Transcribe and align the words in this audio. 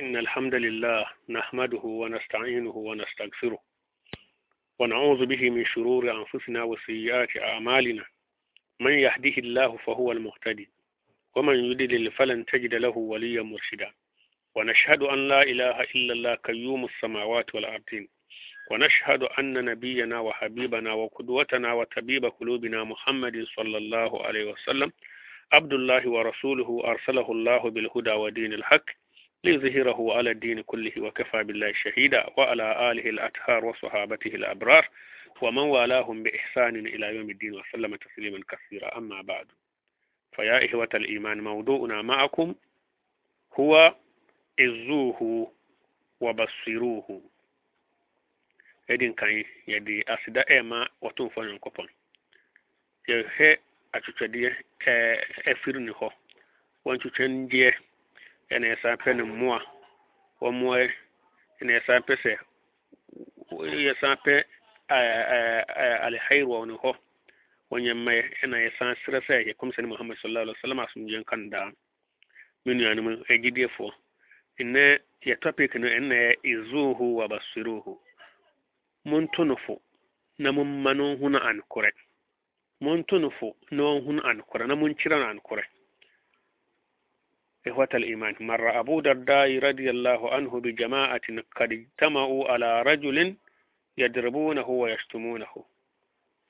إن 0.00 0.16
الحمد 0.16 0.54
لله 0.54 1.06
نحمده 1.28 1.80
ونستعينه 1.84 2.70
ونستغفره 2.76 3.58
ونعوذ 4.78 5.26
به 5.26 5.50
من 5.50 5.64
شرور 5.64 6.10
أنفسنا 6.10 6.62
وسيئات 6.62 7.36
أعمالنا. 7.36 8.04
من 8.80 8.92
يهده 8.92 9.36
الله 9.38 9.76
فهو 9.76 10.12
المهتدي 10.12 10.68
ومن 11.36 11.54
يدلل 11.64 12.10
فلن 12.12 12.44
تجد 12.46 12.74
له 12.74 12.98
وليا 12.98 13.42
مرشدا. 13.42 13.92
ونشهد 14.54 15.02
أن 15.02 15.28
لا 15.28 15.42
إله 15.42 15.80
إلا 15.80 16.12
الله 16.12 16.34
قيوم 16.34 16.84
السماوات 16.84 17.54
والأرضين. 17.54 18.08
ونشهد 18.70 19.22
أن 19.22 19.64
نبينا 19.64 20.20
وحبيبنا 20.20 20.92
وقدوتنا 20.92 21.72
وطبيب 21.72 22.24
قلوبنا 22.24 22.84
محمد 22.84 23.44
صلى 23.56 23.76
الله 23.78 24.26
عليه 24.26 24.44
وسلم 24.52 24.92
عبد 25.52 25.72
الله 25.72 26.08
ورسوله 26.08 26.82
أرسله 26.84 27.32
الله 27.32 27.70
بالهدى 27.70 28.12
ودين 28.12 28.52
الحق. 28.52 29.05
ليظهره 29.46 30.16
على 30.16 30.30
الدين 30.30 30.60
كله 30.60 30.92
وكفى 30.98 31.42
بالله 31.44 31.72
شهيدا 31.72 32.26
وعلى 32.36 32.90
آله 32.92 33.10
الأطهار 33.10 33.64
وصحابته 33.64 34.28
الأبرار 34.28 34.88
ومن 35.42 35.62
والاهم 35.62 36.22
بإحسان 36.22 36.76
إلى 36.86 37.16
يوم 37.16 37.30
الدين 37.30 37.54
وسلم 37.54 37.96
تسليما 37.96 38.40
كثيرا. 38.48 38.98
أما 38.98 39.22
بعد 39.22 39.46
فيا 40.36 40.64
إخوة 40.64 40.88
الإيمان 40.94 41.40
موضوعنا 41.40 42.02
معكم 42.02 42.54
هو 43.60 43.94
إزوه 44.60 45.52
وبصروه. 46.20 47.20
edin 48.88 49.14
kan 49.14 49.28
yɛde 49.66 50.02
aseda 50.14 50.42
ɛma 50.56 50.78
wɔtomfoɔ 51.02 51.42
nyankopɔn 51.46 51.88
yɛhwɛ 53.08 53.48
atwitwadeɛ 53.96 54.50
ɛfiri 55.50 55.90
hɔ 55.98 56.08
wɔntwitwandeɛ 56.84 57.72
ɛna 58.50 58.66
yɛsan 58.72 58.96
pɛ 59.02 59.16
ne 59.16 59.22
mmoa 59.22 59.60
wɔmmoa 60.40 60.76
ɛna 61.60 61.72
yɛsan 61.76 62.02
pɛ 62.06 62.14
sɛ 62.22 62.32
yɛsan 63.86 64.16
pɛ 64.24 64.34
hayr 64.88 66.44
wɔ 66.46 66.66
ne 66.66 66.74
hɔ 66.82 66.92
wɔnyɛ 67.70 67.92
mmaɛ 67.94 68.22
ɛna 68.42 68.56
yɛsan 68.66 68.94
serɛ 69.04 69.20
sɛ 69.26 69.34
yɛkɔm 69.48 69.72
sɛ 69.74 69.80
ne 69.82 69.88
muhammad 69.88 70.16
sallallahu 70.18 70.44
alaihi 70.46 70.58
wasallam 70.60 70.80
asomdwe 70.84 71.18
nka 71.22 71.36
no 71.36 71.50
daa 71.50 71.70
me 72.64 72.74
nuanom 72.74 73.22
agyidiefoɔ 73.30 73.90
ene 74.58 74.98
yɛ 75.26 75.36
topic 75.40 75.74
no 75.74 75.86
ene 75.88 76.36
izuhu 76.44 77.14
wa 77.16 77.28
basiruhu. 77.28 77.98
Mun 79.04 79.28
tunufu 79.28 79.80
na 80.38 80.52
mun 80.52 80.82
mano 80.82 81.16
huna 81.16 81.38
an 81.48 81.60
kure. 81.68 81.92
Mun 82.80 83.04
tunufu 83.04 83.54
na 83.70 83.82
hun 84.00 84.20
an 84.24 84.42
kure 84.50 84.66
na 84.66 84.74
mun 84.74 84.94
cira 84.96 85.28
an 85.30 85.40
kure 85.40 85.62
إخوة 87.66 87.88
الإيمان. 87.94 88.34
مر 88.40 88.80
أبو 88.80 89.00
درداء 89.00 89.58
رضي 89.58 89.90
الله 89.90 90.34
عنه 90.34 90.60
بجماعة 90.60 91.20
قد 91.56 91.72
اجتمعوا 91.72 92.48
على 92.52 92.82
رجل 92.82 93.36
يضربونه 93.98 94.68
ويشتمونه 94.68 95.64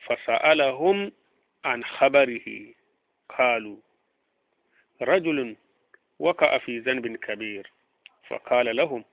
فسألهم 0.07 1.13
عن 1.65 1.85
خبره. 1.85 2.75
قالوا 3.39 3.77
رجل 5.03 5.57
وقع 6.19 6.59
في 6.59 6.79
ذنب 6.79 7.17
كبير. 7.17 7.73
فقال 8.29 8.77
لهم 8.77 9.05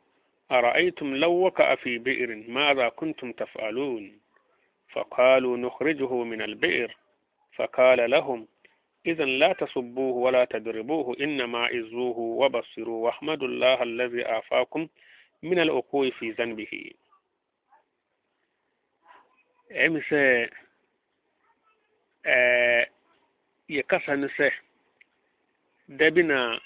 أرأيتم 0.52 1.16
لو 1.16 1.32
وقع 1.32 1.76
في 1.76 1.98
بئر 1.98 2.36
ماذا 2.48 2.90
كنتم 2.90 3.32
تفعلون؟ 3.32 4.20
فقالوا 4.92 5.58
نخرجه 5.58 6.24
من 6.24 6.42
البئر. 6.42 6.98
فقال 7.56 8.10
لهم 8.10 8.48
izan 9.04 9.38
la 9.40 9.56
tasubbuhu 9.56 10.24
wala 10.24 10.48
tadribuhu 10.48 11.14
innama 11.16 11.72
izuhu 11.72 12.40
wa 12.40 12.50
basiru 12.50 13.04
wa 13.04 13.12
ahmadullah 13.16 13.82
allazi 13.82 14.24
afakum 14.24 14.88
min 15.42 15.60
al-uqui 15.60 16.12
fi 16.12 16.32
zanbihi 16.34 16.96
emise 19.70 20.50
eh 22.24 22.88
ya 23.68 23.84
kasani 23.84 24.30
se 24.38 24.52
dabina 25.88 26.62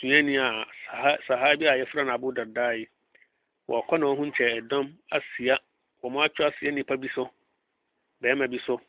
suyaniya 0.00 0.66
sahabi 1.26 1.68
a 1.68 1.76
yafran 1.76 2.08
abu 2.10 2.32
dardai 2.32 2.88
wa 3.68 3.82
kwana 3.82 4.06
hunce 4.06 4.60
dom 4.60 4.92
asiya 5.10 5.60
wa 6.02 6.10
ma 6.10 6.24
asiya 6.24 6.70
ni 6.72 6.84
pa 6.84 6.96
biso 6.96 7.30
bɛrima 8.20 8.46
bi 8.50 8.58
so 8.66 8.80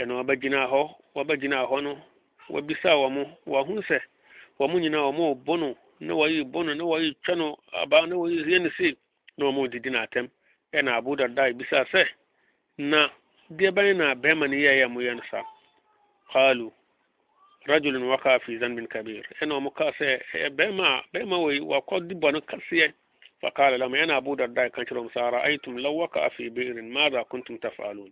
ɛna 0.00 0.12
wɔbɛgyina 0.18 0.60
hɔ 0.72 0.80
wɔbɛgyina 1.14 1.58
hɔ 1.70 1.76
no 1.82 1.92
wɔbisa 2.52 2.90
wɔn 3.00 3.12
mo 3.14 3.22
wɔho 3.46 3.82
sɛ 3.88 3.98
wɔn 4.58 4.70
mo 4.70 4.78
nyinaa 4.78 5.10
wɔn 5.10 5.28
rebɔ 5.34 5.54
no 5.60 5.76
na 6.00 6.12
wɔyi 6.14 6.42
bɔ 6.52 6.64
no 6.66 6.74
na 6.74 6.84
wɔyi 6.84 7.14
twɛ 7.24 7.34
no 7.38 7.56
abaa 7.72 8.06
na 8.08 8.14
wɔyi 8.16 8.44
yɛ 8.44 8.62
no 8.62 8.70
sei 8.76 8.96
na 9.38 9.44
wɔn 9.46 9.62
redidi 9.70 9.90
n'atɛm 9.90 10.26
ɛna 10.72 10.90
abu 10.98 11.16
dada 11.16 11.42
ebisa 11.50 11.84
sɛ 11.92 12.04
na 12.78 13.08
deɛ 13.50 13.70
bɛn 13.70 13.96
na 13.96 14.14
bɛrima 14.14 14.46
no 14.50 14.56
yɛɛyɛ 14.56 14.90
mo 14.90 15.00
yɛ 15.00 15.14
no 15.16 15.22
saa 15.30 15.44
kaalu 16.32 16.72
rajul 17.66 17.92
no 18.00 18.08
waka 18.08 18.40
fi 18.40 18.58
zan 18.58 18.74
bin 18.76 18.86
kabir 18.86 19.22
ɛna 19.40 19.54
wɔn 19.62 19.74
kaa 19.74 19.92
sɛ 19.92 20.20
ɛyɛ 20.34 20.48
bɛrima 20.56 20.84
a 20.84 21.02
bɛrima 21.12 21.36
wɔ 21.38 21.60
wakɔ 21.70 22.08
di 22.08 22.14
bɔ 22.14 22.32
no 22.32 22.40
kaseɛ 22.40 22.92
fakala 23.42 23.78
lam 23.78 23.92
ɛna 23.92 24.16
abu 24.16 24.36
dada 24.36 24.70
kan 24.70 24.84
wɔn 24.84 25.12
saa 25.14 25.26
ara 25.28 25.42
ayitum 25.46 25.78
law 25.80 25.92
waka 25.92 26.30
fi 26.36 26.50
biirin 26.50 26.90
maada 26.90 27.24
kuntum 27.30 27.58
tafaalun 27.60 28.10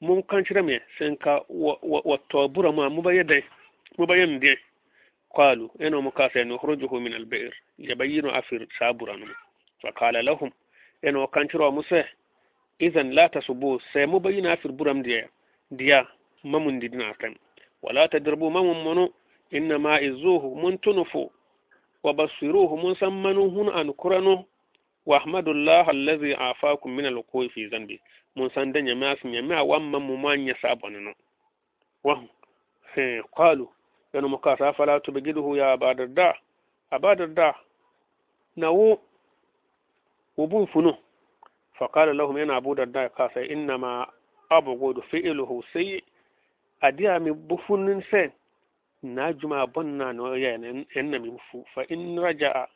mun 0.00 0.22
kan 0.22 0.28
kanchira 0.44 0.62
me 0.62 0.80
senka 0.98 1.40
wato 1.48 2.48
bura 2.48 2.72
ma 2.72 2.88
mu 2.90 3.02
bayade 3.02 3.44
mu 3.98 4.06
bayam 4.06 4.38
dai 4.40 4.56
qalu 5.36 5.70
eno 5.80 6.02
mu 6.02 6.10
kasa 6.10 6.44
no 6.44 6.58
khrujuhu 6.58 7.00
min 7.00 7.14
al-ba'r 7.14 7.52
yabayinu 7.78 8.28
afir 8.30 8.66
saburan 8.78 9.24
fa 9.82 9.92
qala 9.92 10.22
lahum 10.22 10.50
eno 11.02 11.26
kanchira 11.26 11.70
mu 11.70 11.82
sai 11.82 12.04
idan 12.78 13.12
la 13.14 13.28
tasubu 13.28 13.80
sai 13.92 14.06
mu 14.06 14.20
bayina 14.20 14.52
afir 14.52 14.72
buram 14.72 15.02
dia 15.02 15.28
dia 15.70 16.06
mamun 16.44 16.78
didina 16.80 17.14
kan. 17.18 17.34
Wala 17.82 18.08
tadrubu 18.08 18.50
mamun 18.50 18.82
munu 18.84 19.08
inna 19.50 19.78
ma 19.78 20.00
izuhu 20.00 20.54
mun 20.56 20.78
tunufu 20.78 21.30
wa 22.02 22.12
basiruhu 22.12 22.76
mun 22.76 22.94
san 22.96 23.10
manun 23.12 23.50
hun 23.50 23.68
an 23.68 23.92
qurano 23.94 24.44
wa 25.06 25.18
ahmadullah 25.18 25.88
allazi 25.88 26.34
afakum 26.34 26.94
min 26.96 27.06
al-qofi 27.06 27.68
zambi 27.70 28.00
mun 28.36 28.50
san 28.54 28.72
da 28.72 28.80
nyame 28.82 29.06
afi 29.10 29.28
nyame 29.28 29.54
a 29.56 29.64
wamma 29.64 29.98
mu 30.00 30.16
ma 30.16 30.36
nya 30.36 30.54
sabon 30.60 30.92
no. 31.04 31.12
Wa 32.04 32.20
he 32.94 33.22
qalu 33.36 33.68
yana 34.12 34.28
muka 34.28 34.56
sa 34.58 34.72
fala 34.72 35.00
tubgiduhu 35.00 35.56
ya 35.56 35.72
abadarda 35.72 36.36
abadarda 36.90 37.54
na 38.56 38.70
wo 38.70 39.00
wubun 40.36 40.66
funo 40.66 40.98
faqala 41.78 42.12
lahum 42.12 42.36
yana 42.38 42.56
abu 42.56 42.74
darda 42.74 43.08
ka 43.08 43.30
sai 43.34 43.46
inna 43.46 43.78
ma 43.78 44.06
abghudu 44.50 45.02
fi'luhu 45.10 45.62
sayyi. 45.72 46.02
Adiya 46.82 47.18
mi 47.20 47.32
bufunin 47.32 48.02
sen 48.10 48.32
na 49.02 49.32
juma 49.32 49.66
bonna 49.66 50.12
no 50.12 50.34
ya 50.36 50.52
enna 50.94 51.18
mi 51.18 51.30
bufu. 51.30 51.64
Fa 51.74 51.82
in 51.88 52.18
raja'a 52.20 52.68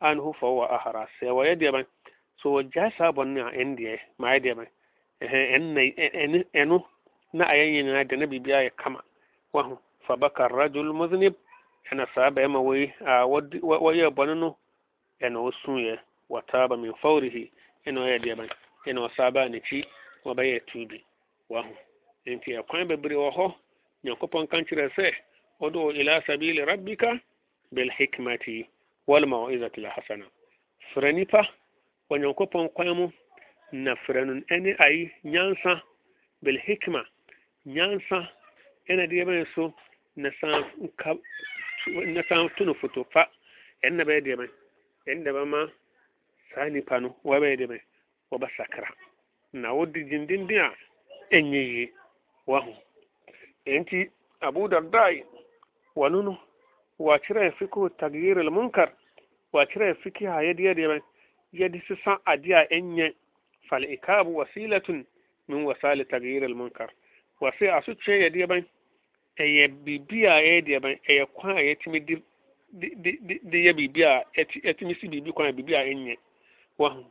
anhu 0.00 0.32
fa 0.38 0.46
huwa 0.46 0.70
ahra. 0.70 1.08
Sai 1.20 1.30
wa 1.30 1.42
yadi 1.46 1.70
ban 1.72 1.84
so 2.42 2.62
ja 2.62 2.90
sabon 2.98 3.34
na 3.34 3.50
indiye 3.50 3.98
ma 4.18 4.32
yadi 4.34 4.54
ban 4.54 4.66
ɛno 5.22 6.84
na 7.32 7.44
ayɛ 7.46 7.64
nyinaa 7.72 8.04
de 8.08 8.16
na 8.16 8.26
biribiara 8.26 8.64
yɛ 8.64 8.76
kama. 8.76 9.02
Waho 9.52 9.78
fabaka 10.06 10.48
rajul 10.48 10.92
muznib 10.92 11.34
ɛna 11.90 12.06
saa 12.14 12.30
bɛrima 12.30 12.60
wei 12.64 12.92
a 13.00 13.24
wɔyɛɛ 13.26 14.10
bɔne 14.14 14.34
no 14.38 14.56
ɛna 15.20 15.38
ɔsuiɛ. 15.38 15.98
Wataba 16.28 16.76
min 16.80 16.92
faurihi 17.02 17.50
ɛna 17.86 18.00
ɔyɛ 18.00 18.18
deɛ 18.22 18.36
ban 18.36 18.48
ɛna 18.86 19.00
ɔsaa 19.08 19.32
baa 19.32 19.48
n'akyi 19.48 19.84
wɔbɛyɛ 20.24 20.60
tuubi. 20.66 21.02
Waho 21.48 21.72
nti 22.26 22.52
ɛkwan 22.58 22.88
bebree 22.88 23.16
wɔ 23.16 23.30
hɔ 23.36 23.54
nyankopɔn 24.04 24.46
ka 24.50 24.56
nkyerɛ 24.60 24.90
sɛ 24.96 25.12
ɔdo 25.60 25.90
ila 25.94 26.20
sabili 26.26 26.64
rabbika 26.64 27.20
bilhikmati 27.74 28.66
walmawizati 29.06 29.80
lhasana 29.80 30.26
frɛ 30.94 31.14
nipa 31.14 31.42
wɔ 32.10 32.18
nyankopɔn 32.20 32.68
kwan 32.74 32.88
mu 32.96 33.06
nafranun 33.72 34.44
ɛne 34.50 34.76
ayi 34.78 35.10
nyansa 35.24 35.82
bil 36.42 36.58
hikma 36.58 37.04
nyansa 37.66 38.28
ɛna 38.88 39.06
deɛ 39.06 39.24
bɛn 39.24 39.46
so 39.54 39.74
na 40.16 40.30
san 42.28 42.48
tunu 42.56 42.74
foto 42.74 43.04
fa 43.12 43.28
ɛn 43.84 43.96
na 43.96 44.04
bɛyɛ 44.04 44.20
deɛ 44.24 44.36
bɛn 44.36 44.50
ɛn 45.06 45.24
da 45.24 45.44
ma 45.44 45.66
saa 46.54 46.68
nipa 46.68 47.00
no 47.00 47.16
wa 47.24 47.38
bɛyɛ 47.40 47.56
deɛ 47.58 47.66
bɛn 47.68 47.80
wa 48.30 48.38
ba 48.38 48.48
sakara 48.56 48.88
na 49.52 49.72
wo 49.74 49.86
di 49.86 50.04
dindindin 50.04 50.58
a 50.60 50.74
ɛnyɛ 51.30 51.62
yie 51.72 51.92
wa 52.46 52.60
ho 52.60 52.74
ɛnti 53.66 54.10
abu 54.40 54.68
dardai 54.68 55.24
wa 55.94 56.08
nunu 56.08 56.36
wa 56.98 57.18
kyerɛ 57.18 57.52
fikihu 57.58 57.88
tagyir 57.96 58.38
al 58.38 58.50
munkar 58.50 58.92
wa 59.52 59.64
kyerɛ 59.66 59.94
fikihu 60.02 60.28
a 60.30 60.42
yɛdeɛ 60.44 60.74
deɛ 60.74 60.88
bɛn 60.88 61.02
yɛde 61.54 61.82
sisan 61.86 62.18
adeɛ 62.26 62.54
a 62.54 62.66
ɛnyɛ 62.74 63.14
فالإكاب 63.69 64.27
وسيلة 64.27 65.03
من 65.47 65.63
وسائل 65.65 66.05
تغيير 66.05 66.45
المنكر 66.45 66.93
وسي 67.41 67.77
أسوت 67.77 67.99
شيء 68.01 68.21
يدي 68.25 68.45
بان 68.45 68.63
أي 69.39 69.67
بيبيا 69.67 70.37
يدي 70.39 70.79
بان 70.79 70.97
أي 71.09 71.25
كوان 71.25 71.57
يتمي 71.57 71.99
دي 71.99 72.21
de 72.73 73.57
yɛ 73.65 73.73
biribi 73.73 74.03
a 74.03 74.23
ɛtumi 74.69 74.95
si 74.99 75.07
biribi 75.07 75.31
kwan 75.33 75.47
a 75.47 75.51
biribi 75.53 75.73
a 75.75 75.83
ɛnyɛ 75.87 76.17
wahu 76.77 77.05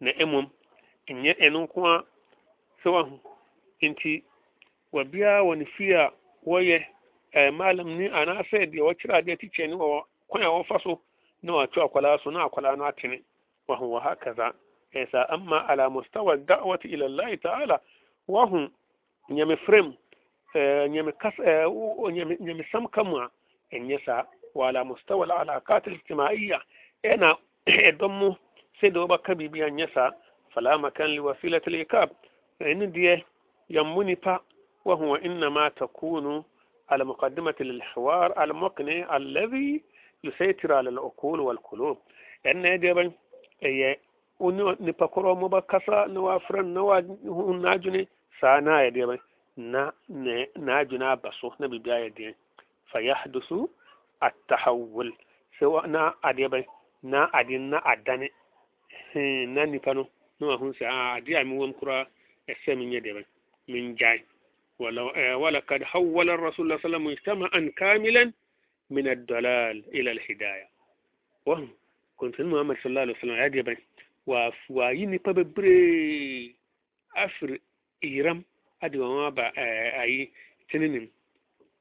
na 0.00 0.10
mmom 0.24 0.46
ɛnyɛ 1.08 1.32
ɛno 1.38 1.58
nko 1.64 1.86
a 1.86 2.04
sɛ 2.82 2.88
wahu 2.92 3.20
nti 3.82 4.22
wabiara 4.92 5.42
wɔ 5.44 5.58
ne 5.58 5.64
fie 5.76 5.92
a 5.94 6.10
wɔyɛ 6.46 6.84
ɛɛ 7.34 7.54
malam 7.54 7.98
ni 7.98 8.08
anaasɛ 8.08 8.66
deɛ 8.72 8.80
wɔkyerɛ 8.82 9.14
adeɛ 9.20 9.36
tikyɛ 9.40 9.68
ne 9.68 9.74
wɔ 9.76 10.02
kwan 10.28 10.42
a 10.42 10.46
wɔfa 10.46 10.80
so 10.82 11.00
na 11.42 11.52
wato 11.52 11.82
akwadaa 11.84 12.18
so 12.24 12.30
na 12.30 12.48
akwadaa 12.48 12.76
no 12.78 12.84
atene 12.84 13.22
wahu 13.68 13.84
wɔ 13.92 14.00
ha 14.02 14.52
إذا 15.03 15.33
أما 15.33 15.57
على 15.57 15.89
مستوى 15.89 16.33
الدعوة 16.33 16.79
إلى 16.85 17.05
الله 17.05 17.35
تعالى 17.35 17.79
وهم 18.27 18.71
نيم 19.29 19.55
فريم 19.55 19.93
نيم 20.93 21.09
كس 21.09 21.39
آه، 21.41 21.95
نيم 22.09 22.31
نعم، 22.31 22.37
نعم 22.47 22.63
سم 22.71 22.85
كما 22.85 23.29
إن 23.73 23.91
يسا 23.91 24.27
وعلى 24.55 24.83
مستوى 24.83 25.25
العلاقات 25.25 25.87
الاجتماعية 25.87 26.61
أنا 27.05 27.37
دمو 27.99 28.35
سيدو 28.81 29.07
بكبي 29.07 29.47
بيان 29.47 29.79
يسا 29.79 30.13
فلا 30.53 30.77
مكان 30.77 31.09
لوسيلة 31.09 31.61
الإيكاب 31.67 32.09
إن 32.61 32.91
دي 32.91 33.23
يموني 33.69 34.15
با 34.15 34.39
وهو 34.85 35.15
إنما 35.15 35.69
تكون 35.69 36.43
على 36.89 37.05
مقدمة 37.05 37.55
للحوار 37.59 38.43
المقنع 38.43 39.17
الذي 39.17 39.81
يسيطر 40.23 40.73
على 40.73 40.89
العقول 40.89 41.39
والقلوب. 41.39 41.97
إن 42.45 42.79
دي 42.79 42.93
بي 42.93 43.11
أن 44.41 44.75
nipa 44.79 45.07
korɔ 45.07 45.35
mo 45.39 45.49
ba 45.49 45.61
kasa 45.61 46.07
na 46.07 46.19
wafrɛ 46.21 46.61
no 46.65 46.73
na 46.73 46.81
wahu 46.83 47.53
n'adwene 47.61 48.07
saa 48.39 48.59
na 48.61 48.71
ayɛ 48.79 48.91
deɛ 48.93 49.19
na 49.57 49.91
n'adwene 50.57 51.05
aba 51.05 51.31
so 51.41 51.53
na 51.59 51.67
biribi 51.67 51.89
ayɛ 51.91 52.09
deɛ 52.17 52.33
fa 52.91 52.99
yahdusu 53.01 53.67
atahawul 54.21 55.09
sɛ 55.59 55.87
na 55.87 56.13
adeɛ 56.23 56.47
bɛn 56.49 56.65
na 57.03 57.29
adeɛ 57.33 57.57
na 57.59 57.77
adane 57.83 58.29
na 59.55 59.65
nipa 59.65 59.93
no 59.93 60.07
na 60.39 60.47
wahu 60.47 60.73
sɛ 60.77 60.85
adeɛ 61.17 61.41
a 61.41 61.43
mewɔ 61.45 61.65
m 61.67 61.73
koraa 61.73 62.05
ɛsɛ 62.47 62.75
menyɛ 62.77 63.01
deɛ 63.03 63.13
bɛn 63.17 63.25
mengyae 63.69 64.21
ولقد 64.79 65.83
حول 65.83 66.29
الرسول 66.29 66.53
صلى 66.53 66.63
الله 66.65 66.79
عليه 66.85 66.89
وسلم 66.89 67.03
مجتمعا 67.05 67.71
كاملا 67.77 68.31
من 68.89 69.07
الضلال 69.07 69.83
إلى 69.93 70.11
الهداية 70.11 70.67
وهم 71.45 71.69
كنت 72.17 72.41
محمد 72.41 72.75
صلى 72.77 72.85
الله 72.89 73.01
عليه 73.01 73.13
وسلم 73.17 73.35
هذه 73.35 73.61
wɔayi 74.27 75.05
nnipa 75.07 75.33
bebree 75.33 76.55
afiri 77.15 77.59
iram 78.01 78.43
ade 78.81 78.97
wɔn 78.97 79.25
aba 79.27 79.51
ɛɛ 79.55 79.99
ayi 80.01 80.31
tininim 80.69 81.07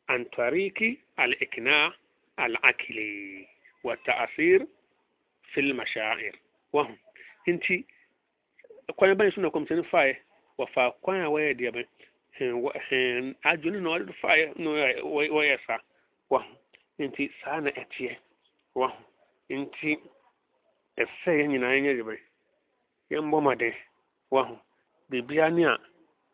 antariki 0.09 0.99
al-ikna 1.19 1.93
al-akili 2.39 3.49
wa 3.83 3.95
ta'asir 4.05 4.67
fil 5.53 5.75
mashair 5.75 6.33
wahu 6.73 6.95
nti 7.47 7.85
kwan 8.97 9.15
bɛn 9.19 9.33
so 9.35 9.41
na 9.41 9.49
kɔmtɛn 9.51 9.85
fae 9.91 10.17
wɔfa 10.59 10.93
kwan 11.03 11.21
a 11.21 11.29
wɔyɛ 11.31 11.55
deɛ 11.59 11.71
bɛn 11.75 11.87
hɛn 12.39 12.67
eh, 12.75 12.81
eh, 12.91 13.35
adwene 13.51 13.81
na 13.83 13.91
wɔde 13.91 14.13
fae 14.21 14.53
na 14.57 14.71
wɔyɛ 15.03 15.59
sa. 15.67 15.79
Wahu 16.31 16.57
nti 16.99 17.31
saa 17.43 17.61
na 17.61 17.71
ɛteɛ. 17.71 18.17
Wahu 18.75 19.03
nti 19.51 19.99
ɛsɛ 20.99 21.31
yɛn 21.39 21.49
nyinaa 21.51 21.75
yɛn 21.77 21.97
deɛ 21.99 22.05
bɛn 22.09 22.19
yɛmbɔ 23.11 23.37
mmɔden 23.41 23.75
waho 24.31 24.55
biribia 25.09 25.51
ne 25.51 25.65
a 25.67 25.79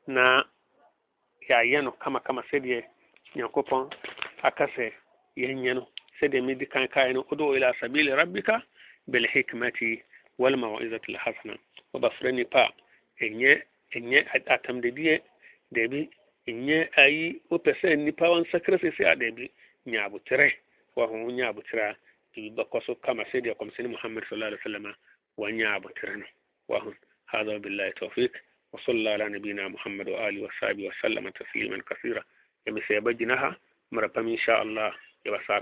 na 0.06 0.44
yɛayɛ 1.48 1.82
no 1.84 1.90
kamakama 1.92 2.42
sɛdeɛ 2.50 2.82
nyankopɔn 3.36 3.90
aka 4.42 4.66
sɛ 4.74 4.92
yɛnyɛ 5.36 5.74
no 5.74 5.88
sɛdeɛ 6.20 6.40
medi 6.44 6.66
kan 6.66 6.88
kae 6.88 7.12
no 7.12 7.24
udu 7.30 7.54
ila 7.56 7.72
sabili 7.80 8.10
rabbika 8.14 8.62
bilhikmati 9.10 10.02
walmawizati 10.38 11.12
lhasana 11.14 11.54
wɔbafrɛ 11.94 12.32
nipa 12.34 12.60
a 12.64 12.72
ɛnyɛ 13.24 13.62
ɛnyɛ 13.94 14.18
atamdedeɛ 14.54 15.20
daabi 15.72 16.08
ɛnyɛ 16.48 16.88
ayi 16.96 17.40
wopɛ 17.50 17.72
sɛ 17.80 17.96
nnipa 17.96 18.30
wansakra 18.32 18.76
sɛsɛ 18.82 19.02
a 19.12 19.16
daabi 19.16 19.50
nya 19.86 20.04
aboterɛ 20.08 20.48
waho 20.96 21.16
nya 21.30 21.48
aboterɛ 21.52 21.82
a 21.90 21.96
biribi 22.34 22.56
bɛkɔ 22.56 22.82
so 22.86 22.94
kama 22.94 23.24
sɛdeɛ 23.24 23.54
kɔmsɛne 23.58 23.88
muhammad 23.90 24.24
sallallahu 24.24 24.52
alaihi 24.52 24.62
wasallam 24.64 24.94
wanya 25.38 25.66
aboterɛ 25.76 26.16
no 26.18 26.26
waho 26.72 26.94
هذا 27.28 27.56
بالله 27.56 27.90
توفيق 27.90 28.32
وصلى 28.72 28.94
الله 28.98 29.10
على 29.10 29.28
نبينا 29.28 29.68
محمد 29.68 30.08
وآله 30.08 30.42
وصحبه 30.42 30.88
وسلم 30.88 31.28
تسليما 31.28 31.82
كثيرا. 31.90 32.22
يمسي 32.66 33.00
بجنها. 33.00 33.56
مربم 33.92 34.28
إن 34.28 34.38
شاء 34.38 34.62
الله. 34.62 34.92
يبصار 35.26 35.60